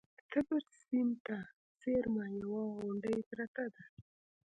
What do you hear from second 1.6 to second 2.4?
څېرمه